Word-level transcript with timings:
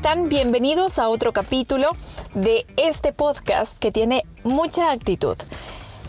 están? 0.00 0.30
Bienvenidos 0.30 0.98
a 0.98 1.10
otro 1.10 1.34
capítulo 1.34 1.90
de 2.32 2.64
este 2.78 3.12
podcast 3.12 3.78
que 3.78 3.92
tiene 3.92 4.22
mucha 4.44 4.92
actitud. 4.92 5.36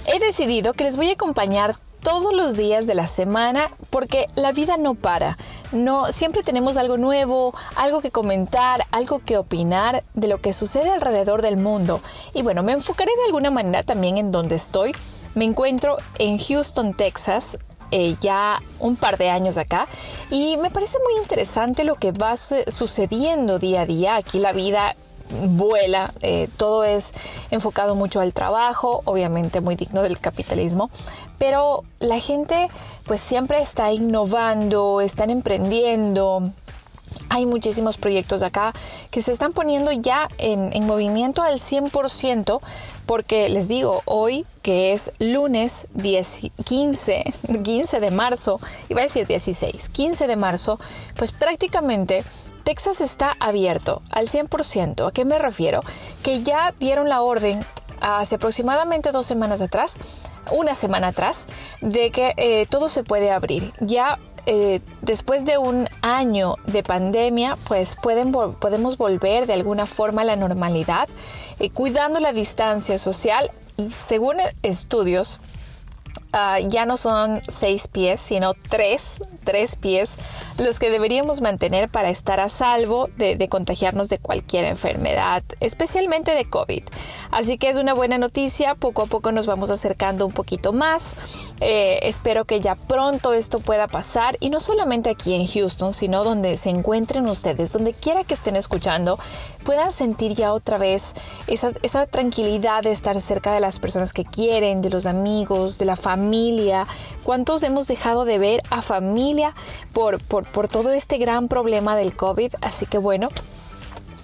He 0.05 0.17
decidido 0.19 0.71
que 0.71 0.85
les 0.85 0.95
voy 0.95 1.09
a 1.09 1.13
acompañar 1.13 1.75
todos 2.01 2.31
los 2.31 2.55
días 2.55 2.87
de 2.87 2.95
la 2.95 3.05
semana 3.05 3.69
porque 3.89 4.27
la 4.35 4.53
vida 4.53 4.77
no 4.77 4.95
para. 4.95 5.37
No, 5.73 6.09
siempre 6.13 6.41
tenemos 6.41 6.77
algo 6.77 6.95
nuevo, 6.95 7.53
algo 7.75 7.99
que 7.99 8.11
comentar, 8.11 8.87
algo 8.93 9.19
que 9.19 9.37
opinar 9.37 10.05
de 10.13 10.29
lo 10.29 10.39
que 10.39 10.53
sucede 10.53 10.89
alrededor 10.89 11.41
del 11.41 11.57
mundo. 11.57 11.99
Y 12.33 12.43
bueno, 12.43 12.63
me 12.63 12.71
enfocaré 12.71 13.11
de 13.17 13.25
alguna 13.25 13.51
manera 13.51 13.83
también 13.83 14.17
en 14.17 14.31
donde 14.31 14.55
estoy. 14.55 14.95
Me 15.35 15.43
encuentro 15.43 15.97
en 16.17 16.37
Houston, 16.37 16.93
Texas, 16.93 17.57
eh, 17.91 18.15
ya 18.21 18.61
un 18.79 18.95
par 18.95 19.17
de 19.17 19.29
años 19.29 19.57
acá 19.57 19.87
y 20.29 20.57
me 20.57 20.69
parece 20.69 20.97
muy 21.03 21.21
interesante 21.21 21.83
lo 21.83 21.95
que 21.95 22.11
va 22.11 22.35
sucediendo 22.37 23.59
día 23.59 23.81
a 23.81 23.85
día. 23.85 24.15
Aquí 24.15 24.39
la 24.39 24.53
vida 24.53 24.95
vuela, 25.31 26.13
eh, 26.21 26.49
todo 26.57 26.83
es 26.83 27.13
enfocado 27.51 27.95
mucho 27.95 28.19
al 28.19 28.33
trabajo, 28.33 29.01
obviamente 29.05 29.61
muy 29.61 29.75
digno 29.75 30.01
del 30.01 30.19
capitalismo, 30.19 30.89
pero 31.37 31.83
la 31.99 32.19
gente 32.19 32.69
pues 33.05 33.21
siempre 33.21 33.61
está 33.61 33.91
innovando, 33.91 35.01
están 35.01 35.29
emprendiendo, 35.29 36.51
hay 37.31 37.45
muchísimos 37.45 37.97
proyectos 37.97 38.43
acá 38.43 38.73
que 39.09 39.21
se 39.21 39.31
están 39.31 39.53
poniendo 39.53 39.91
ya 39.93 40.27
en, 40.37 40.85
movimiento 40.85 41.41
al 41.41 41.59
100% 41.59 42.59
porque 43.05 43.47
les 43.49 43.69
digo, 43.69 44.01
hoy 44.05 44.45
que 44.61 44.91
es 44.91 45.11
lunes 45.19 45.87
15, 46.65 47.23
15 47.63 47.99
de 48.01 48.11
marzo, 48.11 48.59
iba 48.89 48.99
a 48.99 49.03
decir 49.03 49.25
16, 49.27 49.89
15 49.89 50.27
de 50.27 50.35
marzo, 50.35 50.77
pues 51.15 51.31
prácticamente 51.31 52.25
Texas 52.65 52.99
está 52.99 53.37
abierto 53.39 54.01
al 54.11 54.27
100%. 54.27 55.07
¿A 55.07 55.11
qué 55.11 55.23
me 55.23 55.39
refiero? 55.39 55.81
Que 56.23 56.43
ya 56.43 56.73
dieron 56.79 57.07
la 57.07 57.21
orden 57.21 57.65
hace 58.01 58.35
aproximadamente 58.35 59.11
dos 59.11 59.25
semanas 59.25 59.61
atrás, 59.61 59.99
una 60.51 60.75
semana 60.75 61.07
atrás, 61.07 61.47
de 61.79 62.11
que 62.11 62.33
eh, 62.35 62.65
todo 62.69 62.89
se 62.89 63.03
puede 63.03 63.31
abrir. 63.31 63.73
Ya 63.79 64.19
eh, 64.45 64.81
después 65.01 65.45
de 65.45 65.57
un 65.57 65.87
año 66.01 66.55
de 66.65 66.83
pandemia, 66.83 67.57
pues 67.67 67.95
pueden, 67.95 68.31
podemos 68.31 68.97
volver 68.97 69.47
de 69.47 69.53
alguna 69.53 69.85
forma 69.85 70.21
a 70.21 70.25
la 70.25 70.35
normalidad, 70.35 71.07
eh, 71.59 71.69
cuidando 71.69 72.19
la 72.19 72.33
distancia 72.33 72.97
social. 72.97 73.51
Según 73.87 74.35
estudios, 74.63 75.39
Ah, 76.33 76.59
ya 76.59 76.85
no 76.85 76.95
son 76.95 77.41
seis 77.49 77.89
pies, 77.89 78.21
sino 78.21 78.53
tres, 78.53 79.21
tres 79.43 79.75
pies, 79.75 80.17
los 80.57 80.79
que 80.79 80.89
deberíamos 80.89 81.41
mantener 81.41 81.89
para 81.89 82.09
estar 82.09 82.39
a 82.39 82.47
salvo 82.47 83.09
de, 83.17 83.47
contagiarnos 83.49 84.07
de 84.07 84.17
cualquier 84.17 84.63
enfermedad, 84.63 85.43
especialmente 85.59 86.33
de 86.33 86.45
COVID. 86.45 86.83
Así 87.31 87.57
que 87.57 87.69
es 87.69 87.77
una 87.77 87.93
buena 87.93 88.17
noticia, 88.17 88.75
poco 88.75 89.01
a 89.01 89.05
poco 89.07 89.33
nos 89.33 89.45
vamos 89.45 89.71
acercando 89.71 90.25
un 90.25 90.31
poquito 90.31 90.71
más. 90.71 91.53
Eh, 91.59 91.99
espero 92.03 92.45
que 92.45 92.61
ya 92.61 92.75
pronto 92.75 93.33
esto 93.33 93.59
pueda 93.59 93.89
pasar 93.89 94.37
y 94.39 94.49
no 94.49 94.61
solamente 94.61 95.09
aquí 95.09 95.33
en 95.33 95.45
Houston, 95.45 95.91
sino 95.91 96.23
donde 96.23 96.55
se 96.55 96.69
encuentren 96.69 97.27
ustedes, 97.27 97.73
donde 97.73 97.93
quiera 97.93 98.23
que 98.23 98.35
estén 98.35 98.55
escuchando, 98.55 99.19
puedan 99.63 99.91
sentir 99.91 100.33
ya 100.33 100.53
otra 100.53 100.77
vez 100.77 101.13
esa, 101.47 101.71
esa 101.81 102.05
tranquilidad 102.07 102.83
de 102.83 102.91
estar 102.91 103.19
cerca 103.21 103.53
de 103.53 103.59
las 103.59 103.79
personas 103.79 104.13
que 104.13 104.25
quieren, 104.25 104.81
de 104.81 104.89
los 104.89 105.05
amigos, 105.05 105.77
de 105.77 105.85
la 105.85 105.95
familia 105.95 106.87
cuántos 107.23 107.63
hemos 107.63 107.87
dejado 107.87 108.25
de 108.25 108.39
ver 108.39 108.61
a 108.69 108.81
familia 108.81 109.53
por, 109.93 110.21
por, 110.23 110.45
por 110.45 110.67
todo 110.67 110.91
este 110.91 111.17
gran 111.17 111.47
problema 111.47 111.95
del 111.95 112.15
COVID. 112.15 112.53
Así 112.61 112.85
que 112.85 112.97
bueno, 112.97 113.29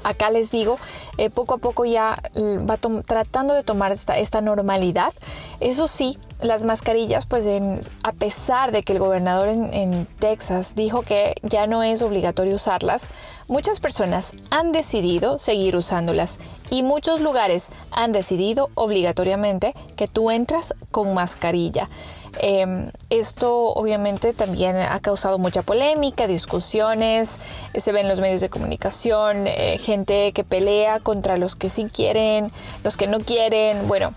acá 0.08 0.30
les 0.30 0.52
digo, 0.52 0.78
eh, 1.18 1.30
poco 1.30 1.56
a 1.56 1.58
poco 1.58 1.86
ya 1.86 2.22
va 2.70 2.78
tratando 2.78 3.54
de 3.54 3.64
tomar 3.64 3.92
esta, 3.92 4.42
normalidad. 4.42 5.14
Eso 5.60 5.88
sí, 5.88 6.18
las 6.42 6.64
mascarillas, 6.64 7.26
pues 7.26 7.50
a 8.04 8.12
pesar 8.14 8.72
de 8.72 8.84
que 8.84 8.94
el 8.94 9.00
gobernador 9.00 9.50
en, 9.50 10.08
Texas 10.20 10.76
dijo 10.76 11.02
que 11.02 11.36
ya 11.44 11.68
no 11.68 11.84
es 11.84 12.02
obligatorio 12.02 12.56
usarlas, 12.56 13.12
muchas 13.48 13.80
personas 13.80 14.34
han 14.50 14.72
decidido 14.72 15.40
seguir 15.40 15.76
usándolas 15.76 16.40
y 16.70 16.84
muchos 16.84 17.22
lugares 17.22 17.70
han 17.92 18.12
decidido 18.12 18.70
obligatoriamente 18.76 19.74
que 19.96 20.08
tú 20.08 20.32
entras 20.32 20.74
con 20.92 21.14
mascarilla. 21.14 21.90
Em, 22.40 22.92
esto 23.10 23.74
obviamente 23.74 24.34
también 24.34 24.76
ha 24.76 25.00
causado 25.00 25.38
mucha 25.38 25.62
polémica, 25.62 26.28
discusiones, 26.28 27.40
se 27.76 27.92
ven 27.92 28.04
en 28.04 28.10
los 28.10 28.22
medios 28.22 28.42
de 28.42 28.50
comunicación, 28.50 29.48
eh, 29.48 29.78
gente 29.78 30.32
que 30.34 30.44
pelea 30.44 31.00
contra 31.00 31.38
los 31.38 31.56
que 31.56 31.70
sí 31.70 31.86
quieren, 31.86 32.52
los 32.84 32.98
que 32.98 33.08
no 33.08 33.20
quieren, 33.20 33.88
bueno, 33.88 34.14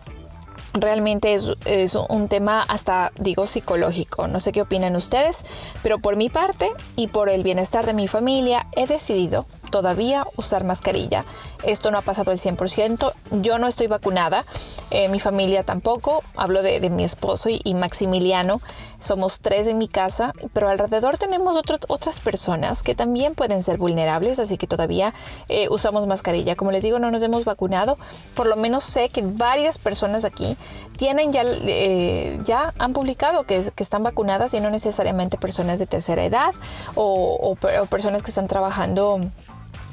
realmente 0.74 1.34
es, 1.34 1.52
es, 1.64 1.94
un 1.94 2.28
tema 2.28 2.62
hasta 2.62 3.12
digo 3.18 3.46
psicológico. 3.46 4.28
No 4.28 4.40
sé 4.40 4.52
qué 4.52 4.62
opinan 4.62 4.96
ustedes, 4.96 5.44
pero 5.82 5.98
por 5.98 6.16
mi 6.16 6.30
parte 6.30 6.70
y 6.96 7.08
por 7.08 7.28
el 7.28 7.42
bienestar 7.42 7.86
de 7.86 7.94
mi 7.94 8.08
familia 8.08 8.66
he 8.76 8.86
decidido 8.86 9.46
todavía 9.70 10.26
usar 10.36 10.64
mascarilla. 10.64 11.24
Esto 11.62 11.90
no 11.90 11.98
ha 11.98 12.02
pasado 12.02 12.32
el 12.32 12.38
100%. 12.38 13.12
Yo 13.40 13.58
no 13.58 13.68
estoy 13.68 13.86
vacunada, 13.86 14.44
eh, 14.90 15.08
mi 15.08 15.20
familia 15.20 15.64
tampoco. 15.64 16.22
Hablo 16.36 16.62
de, 16.62 16.90
mi 16.90 17.04
esposo 17.04 17.48
y, 17.50 17.74
Maximiliano. 17.74 18.60
Somos 18.98 19.40
tres 19.40 19.66
en 19.66 19.78
mi 19.78 19.88
casa, 19.88 20.34
pero 20.52 20.68
alrededor 20.68 21.16
tenemos 21.16 21.56
otras 21.88 22.20
personas 22.20 22.82
que 22.82 22.94
también 22.94 23.34
pueden 23.34 23.62
ser 23.62 23.78
vulnerables, 23.78 24.38
así 24.38 24.58
que 24.58 24.66
todavía 24.66 25.14
eh, 25.48 25.68
usamos 25.70 26.06
mascarilla. 26.06 26.56
Como 26.56 26.70
les 26.70 26.82
digo, 26.82 26.98
no 26.98 27.10
nos 27.10 27.22
hemos 27.22 27.44
vacunado. 27.44 27.96
Por 28.34 28.46
lo 28.46 28.56
menos 28.56 28.84
sé 28.84 29.08
que 29.08 29.22
varias 29.22 29.78
personas 29.78 30.24
aquí 30.24 30.56
tienen 30.96 31.32
ya, 31.32 31.42
eh, 31.44 32.38
ya 32.44 32.74
han 32.78 32.92
publicado 32.92 33.44
que, 33.44 33.56
están 33.80 34.02
vacunadas 34.02 34.52
y 34.52 34.60
no 34.60 34.68
necesariamente 34.70 35.38
personas 35.38 35.78
de 35.78 35.86
tercera 35.86 36.22
edad 36.22 36.54
o 36.94 37.56
personas 37.88 38.22
que 38.22 38.30
están 38.30 38.46
trabajando 38.46 39.20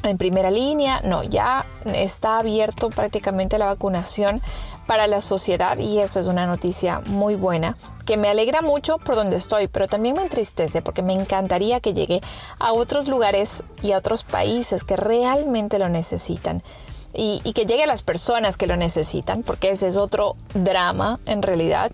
en 0.08 0.18
primera 0.18 0.52
línea, 0.52 1.02
no, 1.04 1.24
ya 1.24 1.66
está 1.86 2.40
abierto 2.40 2.90
prácticamente 2.90 3.58
la 3.58 3.66
vacunación 3.66 4.42
para 4.88 5.06
la 5.08 5.22
sociedad 5.22 5.78
y 5.78 6.00
eso 6.00 6.20
es 6.20 6.28
una 6.28 6.48
noticia 6.48 7.02
muy 7.06 7.36
buena 7.36 7.76
que 8.06 8.18
me 8.18 8.30
alegra 8.30 8.62
mucho 8.62 8.98
por 8.98 9.16
donde 9.16 9.36
estoy, 9.36 9.68
pero 9.68 9.88
también 9.88 10.16
me 10.16 10.22
entristece 10.22 10.82
porque 10.82 11.04
me 11.04 11.14
encantaría 11.14 11.82
que 11.82 11.94
llegue 11.94 12.22
a 12.58 12.72
otros 12.72 13.10
lugares 13.10 13.64
y 13.82 13.92
a 13.92 13.98
otros 13.98 14.24
países 14.24 14.84
que 14.86 14.96
realmente 14.96 15.78
lo 15.78 15.90
necesitan. 15.90 16.64
Y, 17.14 17.42
que 17.54 17.66
llegue 17.66 17.84
a 17.84 17.88
las 17.88 18.04
personas 18.04 18.58
que 18.58 18.68
lo 18.68 18.76
necesitan, 18.78 19.42
porque 19.42 19.72
ese 19.72 19.88
es 19.88 19.98
otro 19.98 20.36
drama 20.54 21.20
en 21.26 21.42
realidad, 21.42 21.92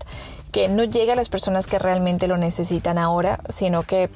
que 0.52 0.68
no 0.68 0.84
llegue 0.84 1.12
a 1.12 1.16
las 1.16 1.30
personas 1.30 1.66
que 1.66 1.78
realmente 1.78 2.28
lo 2.28 2.36
necesitan 2.36 2.98
ahora, 2.98 3.40
sino 3.48 3.84
que 3.84 4.10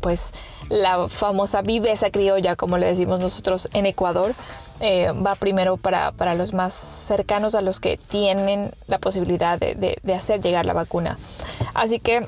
pues 0.00 0.32
la 0.68 1.08
famosa 1.08 1.62
viveza 1.62 2.10
criolla, 2.10 2.56
como 2.56 2.78
le 2.78 2.86
decimos 2.86 3.20
nosotros 3.20 3.68
en 3.72 3.86
Ecuador, 3.86 4.34
eh, 4.80 5.10
va 5.12 5.34
primero 5.34 5.76
para, 5.76 6.34
los 6.34 6.54
más 6.54 6.72
cercanos 6.72 7.54
a 7.54 7.60
los 7.60 7.80
que 7.80 7.96
tienen 7.96 8.70
la 8.88 8.98
posibilidad 8.98 9.58
de, 9.58 9.98
hacer 10.14 10.40
llegar 10.40 10.66
la 10.66 10.72
vacuna. 10.72 11.16
Así 11.74 11.98
que 11.98 12.26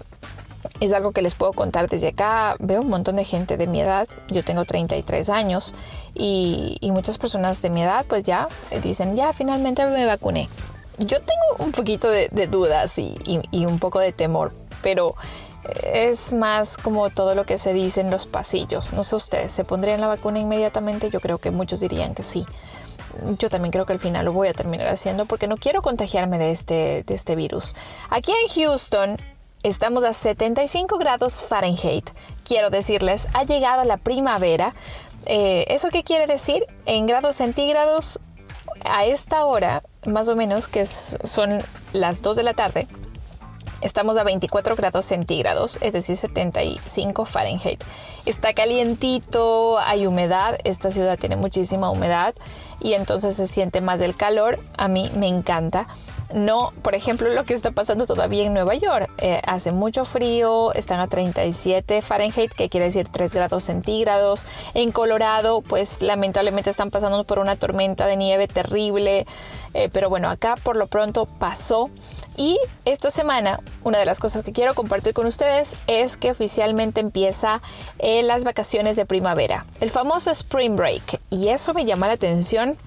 es 0.81 0.93
algo 0.93 1.13
que 1.13 1.23
les 1.23 1.35
puedo 1.35 1.53
contar 1.53 1.89
desde 1.89 2.09
acá. 2.09 2.57
Veo 2.59 2.83
un 2.83 2.89
montón 2.89 3.17
de 3.17 3.25
gente 3.25 3.57
de 3.57 3.67
mi 3.67 3.81
edad, 3.81 4.09
yo 4.29 4.45
tengo 4.45 4.65
33 4.65 5.29
años 5.31 5.75
y, 6.15 6.79
muchas 6.93 7.19
personas 7.19 7.63
de 7.63 7.71
mi 7.71 7.83
edad 7.83 8.05
pues 8.09 8.25
ya 8.25 8.49
dicen, 8.83 9.15
ya 9.15 9.33
finalmente 9.33 9.85
me 9.87 10.05
vacuné. 10.05 10.49
Yo 10.99 11.19
tengo 11.21 11.65
un 11.65 11.71
poquito 11.71 12.11
de, 12.11 12.29
dudas 12.51 12.99
y 12.99 13.67
un 13.67 13.79
poco 13.79 14.01
de 14.01 14.13
temor, 14.13 14.53
pero 14.83 15.15
es 15.83 16.33
más 16.33 16.77
como 16.77 17.11
todo 17.11 17.35
lo 17.35 17.45
que 17.45 17.59
se 17.59 17.73
dice 17.73 18.01
en 18.01 18.11
los 18.11 18.27
pasillos. 18.27 18.93
No 18.93 19.05
sé 19.05 19.17
ustedes, 19.17 19.53
¿se 19.53 19.65
pondrían 19.65 20.01
la 20.01 20.07
vacuna 20.07 20.39
inmediatamente? 20.39 21.11
Yo 21.11 21.21
creo 21.21 21.39
que 21.39 21.51
muchos 21.51 21.81
dirían 21.81 22.15
que 22.15 22.25
sí. 22.25 22.47
Yo 23.39 23.51
también 23.51 23.73
creo 23.73 23.87
que 23.87 23.93
al 23.93 23.99
final 23.99 24.25
lo 24.25 24.33
voy 24.33 24.49
a 24.49 24.55
terminar 24.55 24.89
haciendo 24.89 25.27
porque 25.27 25.49
no 25.49 25.57
quiero 25.57 25.83
contagiarme 25.83 26.39
de 26.39 26.53
este, 26.53 27.03
de 27.05 27.15
este 27.15 27.37
virus. 27.37 27.75
Aquí 28.11 28.33
en 28.33 28.49
Houston 28.49 29.17
estamos 29.63 30.05
a 30.05 30.13
75 30.13 30.99
grados 30.99 31.45
Fahrenheit. 31.49 32.09
Quiero 32.45 32.71
decirles, 32.71 33.29
ha 33.35 33.45
llegado 33.45 33.85
la 33.85 33.97
primavera. 33.97 34.75
Eh, 35.27 35.65
¿Eso 35.69 35.89
qué 35.91 36.05
quiere 36.05 36.27
decir? 36.27 36.65
En 36.87 37.07
grados 37.07 37.37
centígrados, 37.37 38.21
a 38.85 39.05
esta 39.05 39.45
hora, 39.45 39.83
más 40.07 40.29
o 40.29 40.37
menos, 40.37 40.69
que 40.69 40.87
son 40.87 41.63
las 41.93 42.23
2 42.23 42.37
de 42.37 42.43
la 42.43 42.55
tarde, 42.55 42.87
Estamos 43.81 44.17
a 44.17 44.25
24 44.25 44.75
grados 44.75 45.05
centígrados, 45.05 45.79
es 45.81 45.93
decir, 45.93 46.17
75 46.17 47.25
Fahrenheit. 47.25 47.83
Está 48.27 48.53
calientito, 48.53 49.79
hay 49.79 50.07
humedad, 50.07 50.59
esta 50.65 50.91
ciudad 50.91 51.17
tiene 51.17 51.37
muchísima 51.37 51.89
humedad 51.89 52.35
y 52.81 52.95
entonces 52.95 53.37
se 53.37 53.47
siente 53.47 53.81
más 53.81 54.01
el 54.01 54.17
calor. 54.17 54.59
A 54.77 54.89
mí 54.89 55.11
me 55.15 55.29
encanta. 55.29 55.87
No, 56.35 56.73
por 56.83 56.95
ejemplo, 56.95 57.29
lo 57.31 57.45
que 57.45 57.55
está 57.55 57.71
pasando 57.71 58.05
todavía 58.05 58.45
en 58.45 58.53
Nueva 58.53 58.75
York. 58.75 59.09
Eh, 59.19 59.41
hace 59.47 59.73
mucho 59.73 60.05
frío, 60.05 60.75
están 60.75 61.01
a 61.01 61.09
37 61.09 62.03
Fahrenheit, 62.03 62.53
que 62.53 62.69
quiere 62.69 62.87
decir 62.87 63.09
3 63.09 63.33
grados 63.33 63.65
centígrados. 63.65 64.45
En 64.75 64.93
Colorado, 64.93 65.63
pues 65.63 66.03
lamentablemente 66.03 66.69
están 66.69 66.91
pasando 66.91 67.25
por 67.25 67.39
una 67.39 67.57
tormenta 67.57 68.07
de 68.07 68.17
nieve 68.17 68.49
terrible. 68.49 69.25
Eh, 69.73 69.89
pero 69.91 70.11
bueno, 70.11 70.29
acá 70.29 70.57
por 70.63 70.77
lo 70.77 70.87
pronto 70.87 71.27
pasó. 71.27 71.89
Y 72.39 72.57
esta 72.85 73.11
semana, 73.11 73.59
una 73.83 73.99
de 73.99 74.07
las 74.07 74.21
cosas 74.21 74.45
que 74.45 74.53
quiero 74.53 74.73
compartir 74.75 75.13
con 75.13 75.27
ustedes 75.27 75.77
es 75.89 76.17
que 76.17 76.31
oficialmente 76.31 77.01
empieza 77.01 77.61
eh, 77.99 78.23
las 78.23 78.45
vacaciones 78.45 78.95
de 78.95 79.05
primavera, 79.05 79.67
el 79.81 79.91
famoso 79.91 80.31
Spring 80.31 80.77
Break. 80.77 81.21
Y 81.31 81.49
eso 81.49 81.75
me 81.75 81.85
llama 81.85 82.07
la 82.07 82.13
atención 82.13 82.79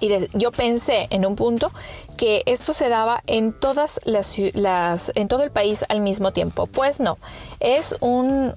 y 0.00 0.10
yo 0.34 0.50
pensé 0.50 1.06
en 1.10 1.26
un 1.26 1.36
punto 1.36 1.70
que 2.16 2.42
esto 2.46 2.72
se 2.72 2.88
daba 2.88 3.22
en 3.26 3.52
todas 3.52 4.00
las, 4.04 5.12
en 5.14 5.28
todo 5.28 5.42
el 5.42 5.50
país 5.50 5.84
al 5.88 6.00
mismo 6.00 6.32
tiempo. 6.32 6.66
Pues 6.66 7.00
no, 7.00 7.18
es 7.60 7.96
un, 8.00 8.54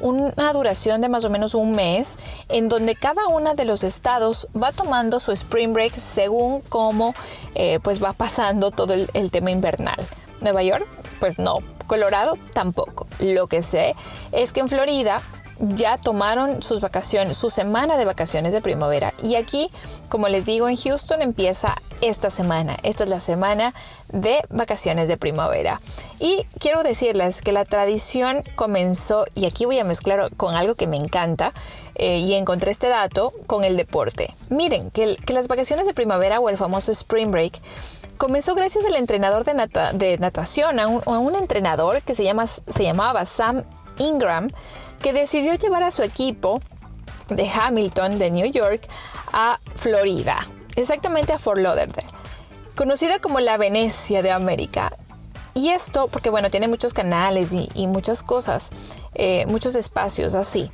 una 0.00 0.52
duración 0.52 1.00
de 1.00 1.08
más 1.08 1.24
o 1.24 1.30
menos 1.30 1.54
un 1.54 1.72
mes 1.72 2.18
en 2.48 2.68
donde 2.68 2.94
cada 2.94 3.26
uno 3.28 3.54
de 3.54 3.64
los 3.64 3.84
estados 3.84 4.48
va 4.60 4.72
tomando 4.72 5.20
su 5.20 5.32
spring 5.32 5.72
break 5.72 5.94
según 5.94 6.60
cómo 6.62 7.14
eh, 7.54 7.80
pues 7.82 8.02
va 8.02 8.12
pasando 8.12 8.70
todo 8.70 8.94
el 8.94 9.30
tema 9.30 9.50
invernal. 9.50 9.96
Nueva 10.40 10.62
York, 10.62 10.86
pues 11.20 11.38
no. 11.38 11.58
Colorado 11.86 12.36
tampoco. 12.52 13.06
Lo 13.20 13.46
que 13.46 13.62
sé 13.62 13.94
es 14.32 14.52
que 14.52 14.60
en 14.60 14.68
Florida 14.68 15.22
ya 15.58 15.96
tomaron 15.96 16.62
sus 16.62 16.80
vacaciones, 16.80 17.36
su 17.36 17.50
semana 17.50 17.96
de 17.96 18.04
vacaciones 18.04 18.52
de 18.52 18.60
primavera. 18.60 19.14
Y 19.22 19.36
aquí, 19.36 19.70
como 20.08 20.28
les 20.28 20.44
digo, 20.44 20.68
en 20.68 20.76
Houston 20.76 21.22
empieza 21.22 21.74
esta 22.00 22.30
semana. 22.30 22.76
Esta 22.82 23.04
es 23.04 23.10
la 23.10 23.20
semana 23.20 23.74
de 24.12 24.42
vacaciones 24.50 25.08
de 25.08 25.16
primavera. 25.16 25.80
Y 26.20 26.44
quiero 26.58 26.82
decirles 26.82 27.42
que 27.42 27.52
la 27.52 27.64
tradición 27.64 28.44
comenzó, 28.54 29.24
y 29.34 29.46
aquí 29.46 29.64
voy 29.64 29.78
a 29.78 29.84
mezclar 29.84 30.34
con 30.36 30.54
algo 30.54 30.74
que 30.74 30.86
me 30.86 30.96
encanta, 30.96 31.52
eh, 31.98 32.18
y 32.18 32.34
encontré 32.34 32.70
este 32.70 32.88
dato 32.88 33.32
con 33.46 33.64
el 33.64 33.78
deporte. 33.78 34.34
Miren, 34.50 34.90
que, 34.90 35.16
las 35.28 35.48
vacaciones 35.48 35.86
de 35.86 35.94
primavera 35.94 36.40
o 36.40 36.50
el 36.50 36.58
famoso 36.58 36.92
Spring 36.92 37.30
Break 37.30 37.58
comenzó 38.18 38.54
gracias 38.54 38.84
al 38.84 38.96
entrenador 38.96 39.44
de, 39.44 40.18
natación, 40.18 40.78
a 40.78 40.88
un, 40.88 41.34
entrenador 41.34 42.02
que 42.02 42.14
se, 42.14 42.22
llama, 42.22 42.46
se 42.46 42.82
llamaba 42.82 43.24
Sam 43.24 43.62
Ingram, 43.96 44.50
que 45.00 45.12
decidió 45.12 45.54
llevar 45.54 45.82
a 45.82 45.90
su 45.90 46.02
equipo 46.02 46.60
de 47.28 47.48
Hamilton, 47.48 48.18
de 48.18 48.30
New 48.30 48.50
York, 48.50 48.86
a 49.32 49.58
Florida, 49.74 50.38
exactamente 50.76 51.32
a 51.32 51.38
Fort 51.38 51.60
Lauderdale, 51.60 52.06
conocida 52.74 53.18
como 53.18 53.40
la 53.40 53.56
Venecia 53.56 54.22
de 54.22 54.30
América. 54.30 54.92
Y 55.54 55.70
esto 55.70 56.08
porque, 56.08 56.30
bueno, 56.30 56.50
tiene 56.50 56.68
muchos 56.68 56.92
canales 56.92 57.54
y, 57.54 57.86
muchas 57.86 58.22
cosas, 58.22 59.00
eh, 59.14 59.46
muchos 59.46 59.74
espacios 59.74 60.34
así. 60.34 60.70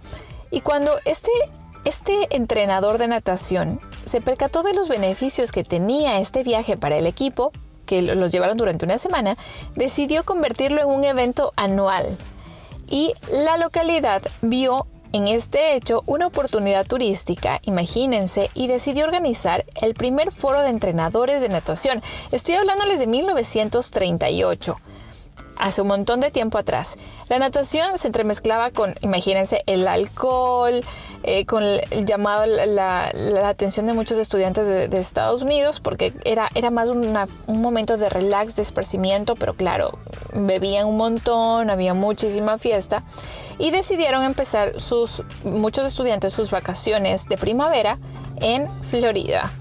Y 0.50 0.60
cuando 0.60 0.92
este, 1.04 1.30
este 1.84 2.34
entrenador 2.34 2.98
de 2.98 3.06
natación 3.06 3.80
se 4.04 4.20
percató 4.20 4.64
de 4.64 4.75
los 4.75 4.88
beneficios 4.88 5.52
que 5.52 5.62
tenía 5.62 6.18
este 6.18 6.42
viaje 6.42 6.76
para 6.76 6.96
el 6.96 7.06
equipo, 7.06 7.52
que 7.86 8.02
los 8.02 8.32
llevaron 8.32 8.56
durante 8.56 8.84
una 8.84 8.98
semana, 8.98 9.36
decidió 9.76 10.25
convertirlo 10.25 10.82
en 10.82 10.88
un 10.88 11.04
evento 11.04 11.52
anual 11.56 12.18
y 12.92 13.14
la 13.32 13.56
localidad 13.56 14.22
vio 14.42 14.86
en 15.14 15.26
este 15.26 15.74
hecho 15.74 16.02
una 16.06 16.26
oportunidad 16.26 16.86
turística, 16.86 17.58
imagínense, 17.64 18.50
y 18.54 18.66
decidió 18.66 19.06
organizar 19.06 19.64
el 19.80 19.94
primer 19.94 20.30
foro 20.30 20.60
de 20.60 20.68
entrenadores 20.68 21.40
de 21.40 21.48
natación. 21.48 22.02
Estoy 22.32 22.54
hablándoles 22.56 23.00
de 23.00 23.06
1938 23.06 24.76
hace 25.62 25.81
un 25.81 25.88
montón 25.88 26.19
de 26.20 26.31
tiempo 26.31 26.59
atrás. 26.59 26.99
La 27.29 27.38
natación 27.38 27.97
se 27.97 28.09
entremezclaba 28.09 28.73
con, 28.73 28.94
imagínense, 29.00 29.62
el 29.67 29.87
alcohol, 29.87 30.85
eh, 31.23 31.47
con 31.47 31.62
el, 31.62 32.05
llamado, 32.05 32.47
la, 32.47 33.12
atención 33.49 33.87
de 33.87 33.93
muchos 33.93 34.19
estudiantes 34.19 34.67
de, 34.67 34.99
Estados 34.99 35.43
Unidos, 35.43 35.81
porque 35.81 36.12
era, 36.25 36.49
era 36.55 36.70
más 36.70 36.88
un 36.88 37.61
momento 37.61 37.97
de 37.97 38.09
relax, 38.09 38.56
de 38.56 38.62
esparcimiento, 38.62 39.37
pero 39.37 39.55
claro, 39.55 39.99
bebían 40.32 40.87
un 40.87 40.97
montón, 40.97 41.70
había 41.70 41.94
muchísima 41.94 42.59
fiesta, 42.59 43.05
y 43.59 43.70
decidieron 43.70 44.25
empezar 44.25 44.81
sus, 44.81 45.23
muchos 45.44 45.87
estudiantes 45.87 46.32
sus 46.35 46.50
vacaciones 46.50 47.29
de 47.29 47.37
primavera 47.37 47.99
en 48.41 48.69
Florida. 48.82 49.53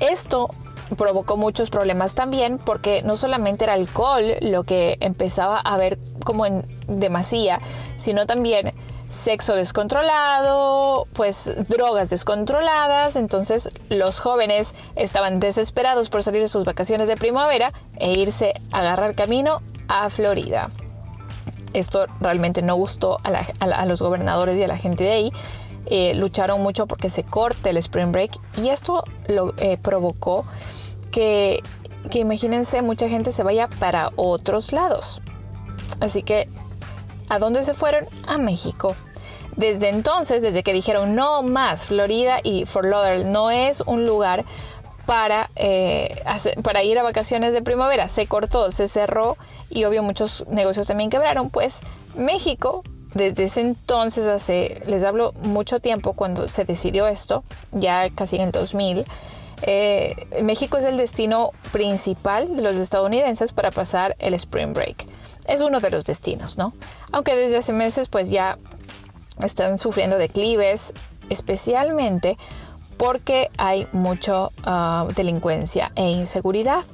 Esto 0.00 0.48
provocó 0.96 1.36
muchos 1.36 1.70
problemas 1.70 2.14
también 2.14 2.58
porque 2.58 3.02
no 3.02 3.16
solamente 3.16 3.64
era 3.64 3.74
alcohol 3.74 4.24
lo 4.40 4.64
que 4.64 4.96
empezaba 5.00 5.58
a 5.58 5.76
ver 5.76 5.98
como 6.24 6.46
en 6.46 6.66
demasía, 6.86 7.60
sino 7.96 8.26
también 8.26 8.72
sexo 9.08 9.56
descontrolado, 9.56 11.06
pues 11.14 11.52
drogas 11.68 12.10
descontroladas, 12.10 13.16
entonces 13.16 13.70
los 13.88 14.20
jóvenes 14.20 14.74
estaban 14.96 15.40
desesperados 15.40 16.10
por 16.10 16.22
salir 16.22 16.42
de 16.42 16.48
sus 16.48 16.64
vacaciones 16.64 17.08
de 17.08 17.16
primavera 17.16 17.72
e 17.96 18.12
irse 18.12 18.52
a 18.72 18.80
agarrar 18.80 19.14
camino 19.14 19.62
a 19.88 20.10
Florida. 20.10 20.70
Esto 21.72 22.06
realmente 22.20 22.62
no 22.62 22.76
gustó 22.76 23.18
a, 23.24 23.86
los 23.86 24.00
gobernadores 24.00 24.58
y 24.58 24.62
a 24.62 24.68
la 24.68 24.76
gente 24.76 25.04
de 25.04 25.12
ahí. 25.12 25.32
Eh, 25.90 26.14
lucharon 26.14 26.62
mucho 26.62 26.86
porque 26.86 27.08
se 27.08 27.24
corte 27.24 27.70
el 27.70 27.78
spring 27.78 28.12
break 28.12 28.32
y 28.56 28.68
esto 28.68 29.04
lo 29.26 29.54
eh, 29.56 29.78
provocó 29.78 30.44
que, 31.10 31.62
que 32.10 32.18
imagínense 32.18 32.82
mucha 32.82 33.08
gente 33.08 33.32
se 33.32 33.42
vaya 33.42 33.68
para 33.68 34.10
otros 34.16 34.72
lados. 34.72 35.22
Así 36.00 36.22
que, 36.22 36.48
¿a 37.30 37.38
dónde 37.38 37.62
se 37.64 37.74
fueron? 37.74 38.06
A 38.26 38.38
México. 38.38 38.94
Desde 39.56 39.88
entonces, 39.88 40.42
desde 40.42 40.62
que 40.62 40.72
dijeron 40.72 41.14
no 41.14 41.42
más, 41.42 41.86
Florida 41.86 42.38
y 42.44 42.64
Fort 42.64 42.86
Lauderdale 42.86 43.24
no 43.24 43.50
es 43.50 43.80
un 43.80 44.06
lugar 44.06 44.44
para, 45.06 45.50
eh, 45.56 46.22
para 46.62 46.84
ir 46.84 46.98
a 46.98 47.02
vacaciones 47.02 47.54
de 47.54 47.62
primavera. 47.62 48.08
Se 48.08 48.26
cortó, 48.26 48.70
se 48.70 48.86
cerró 48.86 49.36
y 49.70 49.84
obvio 49.84 50.02
muchos 50.02 50.46
negocios 50.48 50.86
también 50.86 51.08
quebraron. 51.08 51.48
Pues 51.48 51.80
México, 52.14 52.84
desde 53.14 53.44
ese 53.44 53.60
entonces, 53.60 54.28
hace, 54.28 54.80
les 54.86 55.04
hablo 55.04 55.32
mucho 55.42 55.80
tiempo 55.80 56.12
cuando 56.12 56.48
se 56.48 56.64
decidió 56.64 57.06
esto, 57.06 57.42
ya 57.72 58.10
casi 58.10 58.36
en 58.36 58.42
el 58.42 58.52
2000, 58.52 59.04
eh, 59.62 60.14
México 60.42 60.76
es 60.76 60.84
el 60.84 60.96
destino 60.96 61.50
principal 61.72 62.54
de 62.54 62.62
los 62.62 62.76
estadounidenses 62.76 63.52
para 63.52 63.70
pasar 63.70 64.14
el 64.18 64.34
Spring 64.34 64.72
Break. 64.72 65.06
Es 65.48 65.62
uno 65.62 65.80
de 65.80 65.90
los 65.90 66.04
destinos, 66.04 66.58
¿no? 66.58 66.74
Aunque 67.12 67.34
desde 67.34 67.56
hace 67.56 67.72
meses 67.72 68.08
pues 68.08 68.30
ya 68.30 68.58
están 69.42 69.78
sufriendo 69.78 70.18
declives, 70.18 70.94
especialmente 71.30 72.36
porque 72.96 73.50
hay 73.56 73.88
mucha 73.92 74.48
ah, 74.64 75.08
delincuencia 75.14 75.92
e 75.94 76.10
inseguridad. 76.10 76.84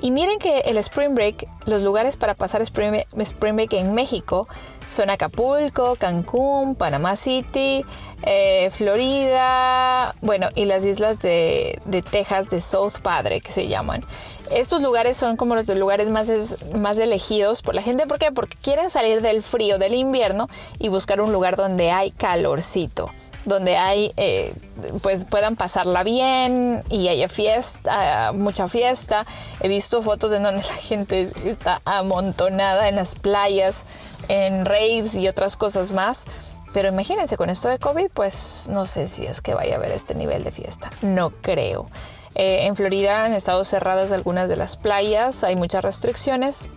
Y 0.00 0.10
miren 0.10 0.38
que 0.38 0.60
el 0.60 0.76
Spring 0.78 1.14
Break, 1.14 1.48
los 1.66 1.82
lugares 1.82 2.16
para 2.16 2.34
pasar 2.34 2.60
Spring, 2.62 3.04
Break 3.40 3.72
en 3.72 3.94
México 3.94 4.46
son 4.88 5.10
Acapulco, 5.10 5.96
Cancún, 5.96 6.74
Panamá 6.74 7.16
City, 7.16 7.84
eh, 8.22 8.70
Florida, 8.70 10.14
bueno, 10.20 10.48
y 10.54 10.66
las 10.66 10.84
islas 10.86 11.20
de, 11.20 11.80
Texas, 12.10 12.48
de 12.48 12.60
South 12.60 13.00
Padre, 13.02 13.40
que 13.40 13.50
se 13.50 13.68
llaman. 13.68 14.04
Estos 14.50 14.82
lugares 14.82 15.16
son 15.16 15.36
como 15.36 15.56
los 15.56 15.68
lugares 15.70 16.08
más, 16.08 16.30
más 16.76 16.98
elegidos 16.98 17.62
por 17.62 17.74
la 17.74 17.82
gente. 17.82 18.06
¿Por 18.06 18.18
qué? 18.18 18.30
Porque 18.30 18.56
quieren 18.62 18.90
salir 18.90 19.22
del 19.22 19.42
frío 19.42 19.78
del 19.78 19.94
invierno 19.94 20.48
y 20.78 20.88
buscar 20.88 21.20
un 21.20 21.32
lugar 21.32 21.56
donde 21.56 21.90
hay 21.90 22.12
calorcito 22.12 23.10
donde 23.46 23.76
hay, 23.76 24.12
eh, 24.16 24.52
pues 25.00 25.24
puedan 25.24 25.56
pasarla 25.56 26.02
bien 26.02 26.82
y 26.90 27.08
haya 27.08 27.28
fiesta, 27.28 28.32
mucha 28.32 28.68
fiesta. 28.68 29.24
He 29.60 29.68
visto 29.68 30.02
fotos 30.02 30.32
en 30.32 30.42
donde 30.42 30.62
la 30.68 30.74
gente 30.74 31.30
está 31.44 31.80
amontonada 31.84 32.88
en 32.88 32.96
las 32.96 33.14
playas, 33.14 33.86
en 34.28 34.64
raves 34.64 35.14
y 35.14 35.28
otras 35.28 35.56
cosas 35.56 35.92
más. 35.92 36.26
Pero 36.74 36.88
imagínense, 36.88 37.38
con 37.38 37.48
esto 37.48 37.68
de 37.68 37.78
COVID, 37.78 38.10
pues 38.12 38.68
no 38.70 38.84
sé 38.84 39.08
si 39.08 39.24
es 39.24 39.40
que 39.40 39.54
vaya 39.54 39.74
a 39.74 39.78
haber 39.78 39.92
este 39.92 40.14
nivel 40.14 40.44
de 40.44 40.50
fiesta. 40.50 40.90
No 41.00 41.30
creo. 41.30 41.86
Eh, 42.34 42.66
en 42.66 42.76
Florida 42.76 43.24
han 43.24 43.32
estado 43.32 43.64
cerradas 43.64 44.12
algunas 44.12 44.50
de 44.50 44.56
las 44.56 44.76
playas, 44.76 45.42
hay 45.42 45.56
muchas 45.56 45.82
restricciones 45.82 46.68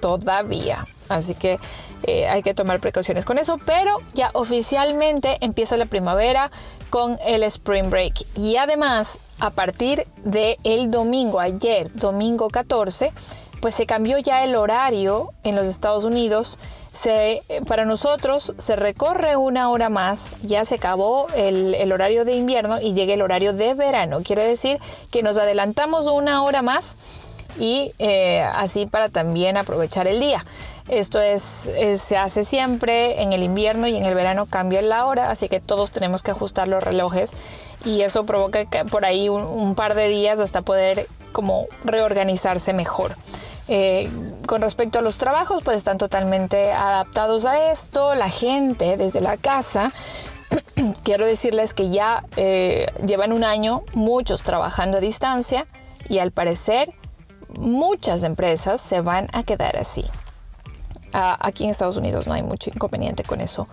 todavía. 0.00 0.86
Así 1.08 1.34
que 1.34 1.58
eh, 2.04 2.28
hay 2.28 2.42
que 2.42 2.54
tomar 2.54 2.80
precauciones 2.80 3.24
con 3.24 3.38
eso, 3.38 3.58
pero 3.66 3.98
ya 4.14 4.30
oficialmente 4.34 5.38
empieza 5.40 5.76
la 5.76 5.86
primavera 5.86 6.50
con 6.88 7.18
el 7.26 7.42
Spring 7.42 7.90
Break. 7.90 8.14
Y 8.36 8.56
además, 8.56 9.20
a 9.40 9.50
partir 9.50 10.06
del 10.24 10.56
el 10.64 10.90
domingo, 10.90 11.40
ayer, 11.40 11.92
domingo 11.94 12.48
14, 12.48 13.12
pues 13.60 13.74
se 13.74 13.86
cambió 13.86 14.18
ya 14.18 14.44
el 14.44 14.56
horario 14.56 15.32
en 15.44 15.56
los 15.56 15.68
Estados 15.68 16.04
Unidos. 16.04 16.58
Se, 16.92 17.42
para 17.66 17.84
nosotros 17.84 18.54
se 18.58 18.74
recorre 18.74 19.36
una 19.36 19.70
hora 19.70 19.88
más, 19.88 20.34
ya 20.42 20.64
se 20.64 20.76
acabó 20.76 21.28
el, 21.36 21.74
el, 21.74 21.92
horario 21.92 22.24
de 22.24 22.34
invierno 22.34 22.80
y 22.80 22.94
llega 22.94 23.14
el 23.14 23.22
horario 23.22 23.52
de 23.52 23.74
verano. 23.74 24.22
Quiere 24.24 24.44
decir 24.44 24.78
que 25.12 25.22
nos 25.22 25.38
adelantamos 25.38 26.06
una 26.08 26.42
hora 26.42 26.62
más 26.62 27.29
y 27.58 27.92
eh, 27.98 28.40
así 28.40 28.86
para 28.86 29.08
también 29.08 29.56
aprovechar 29.56 30.06
el 30.06 30.20
día. 30.20 30.44
Esto 30.88 31.20
es, 31.20 31.70
se 31.94 32.16
hace 32.16 32.42
siempre 32.42 33.22
en 33.22 33.32
el 33.32 33.44
invierno 33.44 33.86
y 33.86 33.96
en 33.96 34.04
el 34.04 34.14
verano 34.14 34.46
cambia 34.46 34.82
la 34.82 35.06
hora, 35.06 35.30
así 35.30 35.48
que 35.48 35.60
todos 35.60 35.92
tenemos 35.92 36.24
que 36.24 36.32
ajustar 36.32 36.66
los 36.66 36.82
relojes 36.82 37.36
y 37.84 38.00
eso 38.00 38.24
provoca 38.24 38.66
por 38.90 39.04
ahí 39.04 39.28
un, 39.28 39.74
par 39.76 39.94
de 39.94 40.08
días 40.08 40.40
hasta 40.40 40.62
poder 40.62 41.06
como 41.32 41.66
reorganizarse 41.84 42.72
mejor. 42.72 43.16
Eh, 43.68 44.10
con 44.48 44.62
respecto 44.62 44.98
a 44.98 45.02
los 45.02 45.18
trabajos, 45.18 45.62
pues 45.62 45.76
están 45.76 45.96
totalmente 45.96 46.72
adaptados 46.72 47.44
a 47.44 47.70
esto. 47.70 48.16
La 48.16 48.28
gente 48.28 48.96
desde 48.96 49.20
la 49.20 49.36
casa 49.36 49.92
quiero 51.04 51.26
decirles 51.26 51.74
que 51.74 51.90
ya 51.90 52.24
eh, 52.36 52.86
llevan 53.06 53.32
un 53.32 53.44
año 53.44 53.82
muchos 53.92 54.42
trabajando 54.42 54.98
a 54.98 55.00
distancia 55.00 55.66
y 56.08 56.18
al 56.18 56.32
parecer 56.32 56.92
muchas 57.58 58.22
empresas 58.22 58.80
se 58.80 59.00
van 59.00 59.28
a 59.32 59.42
quedar 59.42 59.76
así. 59.76 60.04
aquí 61.12 61.64
en 61.64 61.70
Estados 61.70 61.96
Unidos 61.96 62.26
no 62.26 62.34
hay 62.34 62.42
mucho 62.42 62.70
inconveniente 62.70 63.24
con 63.24 63.40
eso. 63.40 63.66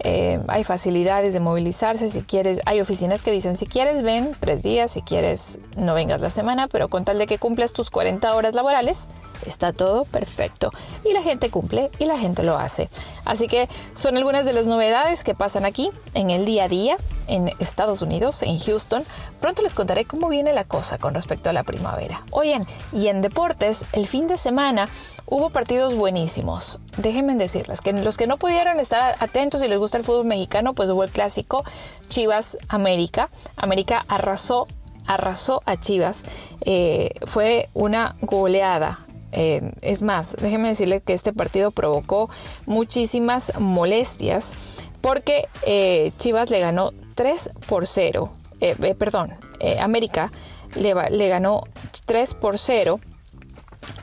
Eh, 0.00 0.38
hay 0.48 0.62
facilidades 0.62 1.32
de 1.32 1.40
movilizarse 1.40 2.08
si 2.08 2.22
quieres. 2.22 2.60
Hay 2.66 2.80
oficinas 2.80 3.22
que 3.22 3.32
dicen 3.32 3.56
si 3.56 3.66
quieres 3.66 4.02
ven 4.02 4.36
tres 4.38 4.62
días, 4.62 4.92
si 4.92 5.02
quieres 5.02 5.58
no 5.76 5.94
vengas 5.94 6.20
la 6.20 6.30
semana, 6.30 6.68
pero 6.68 6.88
con 6.88 7.04
tal 7.04 7.18
de 7.18 7.26
que 7.26 7.38
cumplas 7.38 7.72
tus 7.72 7.90
40 7.90 8.34
horas 8.34 8.54
laborales, 8.54 9.08
está 9.46 9.72
todo 9.72 10.04
perfecto. 10.04 10.70
Y 11.04 11.12
la 11.12 11.22
gente 11.22 11.50
cumple 11.50 11.88
y 11.98 12.04
la 12.04 12.18
gente 12.18 12.42
lo 12.42 12.58
hace. 12.58 12.88
Así 13.24 13.48
que 13.48 13.68
son 13.94 14.16
algunas 14.16 14.44
de 14.44 14.52
las 14.52 14.66
novedades 14.66 15.24
que 15.24 15.34
pasan 15.34 15.64
aquí 15.64 15.90
en 16.14 16.30
el 16.30 16.44
día 16.44 16.64
a 16.64 16.68
día 16.68 16.96
en 17.28 17.52
Estados 17.58 18.02
Unidos, 18.02 18.42
en 18.42 18.58
Houston. 18.58 19.04
Pronto 19.40 19.62
les 19.62 19.74
contaré 19.74 20.04
cómo 20.04 20.28
viene 20.28 20.52
la 20.52 20.64
cosa 20.64 20.98
con 20.98 21.14
respecto 21.14 21.50
a 21.50 21.52
la 21.52 21.64
primavera. 21.64 22.22
Oigan, 22.30 22.62
y 22.92 23.08
en 23.08 23.22
deportes, 23.22 23.84
el 23.92 24.06
fin 24.06 24.26
de 24.26 24.38
semana 24.38 24.88
hubo 25.26 25.50
partidos 25.50 25.94
buenísimos. 25.94 26.80
Déjenme 26.96 27.34
decirles 27.34 27.80
que 27.80 27.92
los 27.92 28.16
que 28.16 28.26
no 28.26 28.36
pudieron 28.36 28.80
estar 28.80 29.16
atentos 29.20 29.62
y 29.62 29.68
les 29.68 29.78
gusta 29.78 29.98
el 29.98 30.04
fútbol 30.04 30.26
mexicano, 30.26 30.74
pues 30.74 30.88
hubo 30.90 31.04
el 31.04 31.10
clásico 31.10 31.64
Chivas 32.08 32.58
América. 32.68 33.28
América 33.56 34.04
arrasó 34.08 34.66
arrasó 35.06 35.62
a 35.66 35.78
Chivas. 35.78 36.24
Eh, 36.62 37.10
fue 37.26 37.68
una 37.74 38.16
goleada 38.20 39.06
eh, 39.32 39.72
es 39.82 40.02
más, 40.02 40.34
déjenme 40.40 40.68
decirles 40.68 41.02
que 41.02 41.12
este 41.12 41.32
partido 41.34 41.70
provocó 41.70 42.30
muchísimas 42.64 43.52
molestias 43.58 44.88
porque 45.02 45.46
eh, 45.66 46.12
Chivas 46.16 46.50
le 46.50 46.60
ganó 46.60 46.92
3 47.16 47.50
por 47.66 47.88
0. 47.88 48.32
Eh, 48.60 48.94
perdón, 48.94 49.34
América 49.80 50.30
le, 50.76 50.94
le 51.10 51.28
ganó 51.28 51.62
3 52.06 52.34
por 52.34 52.58
0 52.58 53.00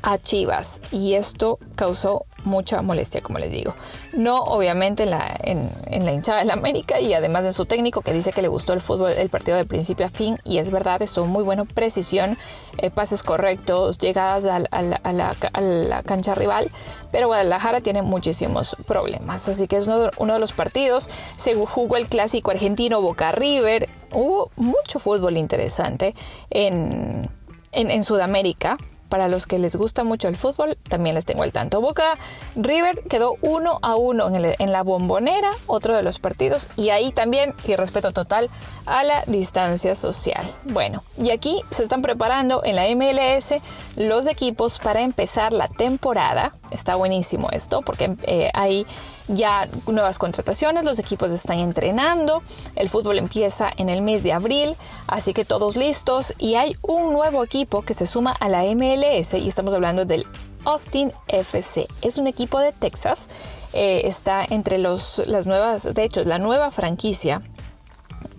a 0.02 0.18
Chivas 0.18 0.82
y 0.92 1.14
esto 1.14 1.58
causó 1.76 2.26
mucha 2.44 2.82
molestia, 2.82 3.22
como 3.22 3.40
les 3.40 3.52
digo. 3.52 3.76
No, 4.14 4.40
obviamente, 4.40 5.04
en 5.04 5.12
la, 5.12 5.36
en, 5.44 6.06
la 6.06 6.12
hinchada 6.12 6.40
de 6.40 6.46
la 6.46 6.54
América 6.54 7.00
y 7.00 7.14
además 7.14 7.44
de 7.44 7.54
su 7.54 7.66
técnico 7.66 8.02
que 8.02 8.14
dice 8.14 8.32
que 8.32 8.42
le 8.42 8.48
gustó 8.48 8.74
el 8.74 8.82
fútbol, 8.82 9.12
el 9.12 9.30
partido 9.30 9.58
de 9.58 9.66
principio 9.66 10.06
a 10.06 10.10
fin, 10.10 10.38
y 10.44 10.58
es 10.58 10.72
verdad, 10.72 11.02
estuvo 11.02 11.26
muy 11.26 11.44
bueno, 11.44 11.66
precisión, 11.66 12.38
eh, 12.78 12.90
pases 12.90 13.24
correctos, 13.24 13.98
llegadas 13.98 14.46
a, 14.46 14.60
la, 14.82 16.04
cancha 16.04 16.36
rival, 16.36 16.70
pero 17.12 17.28
Guadalajara 17.28 17.82
tiene 17.82 18.02
muchísimos 18.02 18.76
problemas, 18.86 19.48
así 19.48 19.68
que 19.68 19.78
es 19.78 19.88
uno, 20.18 20.34
de 20.34 20.40
los 20.40 20.54
partidos. 20.54 21.10
Se 21.38 21.56
jugó 21.56 21.98
el 21.98 22.08
clásico 22.08 22.52
argentino 22.52 23.02
Boca 23.02 23.32
River, 23.32 23.90
hubo 24.12 24.50
mucho 24.56 25.00
fútbol 25.00 25.38
interesante 25.38 26.14
en, 26.50 27.30
en, 27.72 27.92
en 27.92 28.04
Sudamérica 28.04 28.78
para 29.14 29.28
los 29.28 29.46
que 29.46 29.60
les 29.60 29.76
gusta 29.76 30.04
mucho 30.04 30.28
el 30.28 30.36
fútbol, 30.36 30.76
también 30.90 31.14
les 31.14 31.24
tengo 31.24 31.44
el 31.44 31.52
tanto. 31.52 31.82
Boca 31.82 32.18
River 32.56 33.04
quedó 33.08 33.36
uno 33.42 33.78
a 33.84 33.96
uno 33.96 34.28
en, 34.36 34.72
la 34.72 34.82
bombonera, 34.82 35.52
otro 35.68 35.96
de 35.96 36.02
los 36.02 36.18
partidos, 36.18 36.68
y 36.78 36.90
ahí 36.90 37.12
también, 37.12 37.54
y 37.64 37.76
respeto 37.76 38.12
total 38.12 38.50
a 38.88 39.04
la 39.04 39.24
distancia 39.28 39.94
social. 39.94 40.44
Bueno, 40.64 41.04
y 41.20 41.30
aquí 41.30 41.62
se 41.70 41.84
están 41.84 42.02
preparando 42.02 42.64
en 42.66 42.76
la 42.76 42.88
MLS 42.96 43.62
los 43.98 44.26
equipos 44.26 44.80
para 44.80 45.02
empezar 45.02 45.54
la 45.54 45.68
temporada. 45.68 46.52
Está 46.72 46.96
buenísimo 46.96 47.50
esto, 47.52 47.84
porque 47.84 48.16
eh, 48.24 48.50
hay 48.56 48.88
ya 49.28 49.68
nuevas 49.88 50.18
contrataciones, 50.18 50.86
los 50.86 51.00
equipos 51.00 51.32
están 51.32 51.60
entrenando, 51.60 52.42
el 52.76 52.90
fútbol 52.90 53.18
empieza 53.18 53.70
en 53.78 53.90
el 53.90 54.02
mes 54.02 54.24
de 54.24 54.34
abril, 54.34 54.76
así 55.08 55.34
que 55.34 55.46
todos 55.46 55.76
listos 55.76 56.34
y 56.38 56.56
hay 56.56 56.76
un 56.82 57.14
nuevo 57.14 57.44
equipo 57.44 57.84
que 57.84 57.94
se 57.94 58.06
suma 58.06 58.32
a 58.40 58.50
la 58.50 58.64
MLS 58.64 59.34
y 59.34 59.48
estamos 59.48 59.74
hablando 59.74 60.06
del 60.06 60.26
Austin 60.66 61.12
FC. 61.28 61.88
Es 62.02 62.18
un 62.18 62.28
equipo 62.28 62.60
de 62.60 62.72
Texas, 62.72 63.30
eh, 63.74 64.02
está 64.06 64.46
entre 64.46 64.78
los, 64.78 65.22
las 65.28 65.48
nuevas, 65.48 65.94
de 65.94 66.04
hecho 66.04 66.22
es 66.22 66.28
la 66.28 66.40
nueva 66.40 66.72
franquicia 66.72 67.42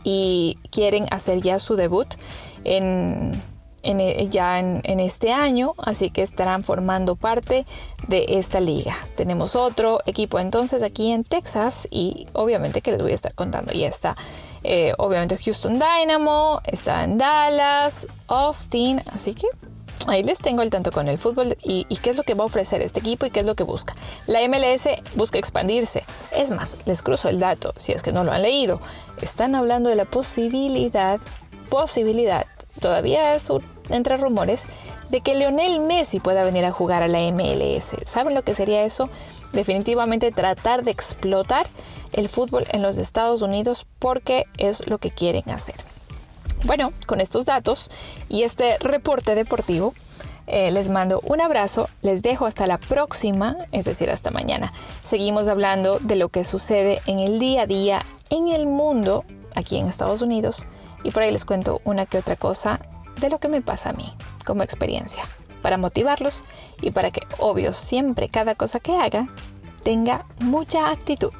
y 0.05 0.59
quieren 0.71 1.07
hacer 1.11 1.41
ya 1.41 1.59
su 1.59 1.77
debut 1.77 2.09
en 2.65 3.43
e, 3.85 4.29
ya 4.29 4.59
en, 4.59 5.01
este 5.01 5.33
año, 5.33 5.75
así 5.79 6.11
que 6.11 6.23
estarán 6.23 6.65
formando 6.65 7.17
parte 7.17 7.67
de 8.09 8.25
esta 8.29 8.61
liga. 8.61 8.97
Tenemos 9.17 9.57
otro 9.57 9.99
equipo 10.07 10.39
entonces 10.39 10.83
aquí 10.83 11.13
en 11.13 11.25
Texas 11.25 11.87
y 11.91 12.27
obviamente 12.33 12.81
que 12.81 12.93
les 12.93 13.03
voy 13.03 13.13
a 13.13 13.15
estar 13.15 13.35
contando. 13.35 13.73
Ya 13.73 13.89
está, 13.89 14.17
eh, 14.63 14.95
obviamente 14.99 15.37
Houston 15.37 15.79
Dynamo, 15.79 16.61
está 16.65 17.05
en 17.05 17.19
Dallas, 17.19 18.09
Austin, 18.29 19.03
así 19.13 19.35
que 19.35 19.49
ahí 20.07 20.23
les 20.23 20.39
tengo 20.39 20.63
el 20.63 20.71
tanto 20.71 20.91
con 20.91 21.09
el 21.09 21.19
fútbol 21.19 21.57
y, 21.63 21.87
y, 21.89 21.97
qué 21.99 22.11
es 22.11 22.17
lo 22.17 22.23
que 22.23 22.35
va 22.35 22.45
a 22.45 22.47
ofrecer 22.47 22.83
este 22.83 23.01
equipo 23.01 23.27
y 23.27 23.31
qué 23.31 23.41
es 23.41 23.47
lo 23.47 23.55
que 23.55 23.65
busca. 23.65 23.95
La 24.27 24.41
MLS 24.49 24.89
busca 25.15 25.39
expandirse. 25.39 26.05
Es 26.33 26.51
más, 26.51 26.79
les 26.87 27.03
cruzo 27.03 27.29
el 27.29 27.39
dato 27.39 27.73
si 27.77 27.93
es 27.93 28.03
que 28.03 28.13
no 28.13 28.25
lo 28.25 28.33
han 28.33 28.43
leído. 28.43 28.81
Están 29.21 29.55
hablando 29.55 29.91
de 29.91 29.97
la 29.97 30.05
posibilidad, 30.05 31.21
posibilidad, 31.69 32.47
todavía 32.81 33.35
es 33.35 33.51
un 33.51 33.74
entre 33.91 34.17
rumores 34.17 34.69
de 35.11 35.21
que 35.21 35.35
Leonel 35.35 35.81
Messi 35.81 36.21
pueda 36.21 36.43
venir 36.43 36.65
a 36.65 36.73
jugar 36.73 37.03
a 37.03 37.09
la 37.09 37.21
MLS. 37.33 37.97
¿Saben 38.05 38.35
lo 38.35 38.43
que 38.43 38.55
sería 38.55 38.85
eso? 38.85 39.09
Definitivamente 39.53 40.33
tratar 40.33 40.85
de 40.85 40.91
explotar 40.91 41.67
el 42.13 42.29
fútbol 42.29 42.67
en 42.71 42.83
los 42.83 42.99
Estados 42.99 43.43
Unidos 43.43 43.87
porque 43.99 44.45
es 44.59 44.87
lo 44.89 44.99
que 44.99 45.11
quieren 45.11 45.49
hacer. 45.51 45.77
Bueno, 46.65 46.93
con 47.07 47.21
estos 47.21 47.47
datos 47.47 47.91
y 48.29 48.43
este 48.43 48.79
reporte 48.79 49.35
deportivo, 49.35 49.93
eh, 50.47 50.71
les 50.71 50.89
mando 50.89 51.21
un 51.25 51.41
abrazo, 51.41 51.89
les 52.03 52.23
dejo 52.23 52.47
hasta 52.47 52.67
la 52.67 52.79
próxima, 52.79 53.57
es 53.73 53.85
decir, 53.85 54.11
hasta 54.11 54.31
mañana. 54.31 54.73
Seguimos 55.03 55.49
hablando 55.49 55.99
de 56.01 56.17
lo 56.17 56.29
que 56.29 56.45
sucede 56.45 57.01
en 57.07 57.19
el 57.19 57.39
día 57.39 57.63
a 57.63 57.67
día 57.67 58.05
en 58.31 58.49
el 58.49 58.67
mundo, 58.67 59.25
aquí 59.55 59.79
en 59.79 59.89
Estados 59.89 60.23
Unidos, 60.23 60.67
y 61.03 61.11
por 61.11 61.23
ahí 61.23 61.31
les 61.31 61.45
cuento 61.45 61.81
una 61.85 62.07
que 62.07 62.19
otra 62.19 62.37
cosa 62.37 62.81
de 63.21 63.31
lo 63.31 63.39
que 63.39 63.49
me 63.49 63.63
pasa 63.63 63.91
a 63.91 63.93
mí 63.93 64.11
como 64.45 64.63
experiencia, 64.63 65.25
para 65.63 65.79
motivarlos 65.79 66.45
y 66.81 66.91
para 66.91 67.11
que, 67.11 67.23
obvio, 67.39 67.73
siempre 67.73 68.29
cada 68.29 68.55
cosa 68.55 68.81
que 68.81 68.95
haga 68.97 69.29
tenga 69.83 70.25
mucha 70.41 70.91
actitud. 70.91 71.33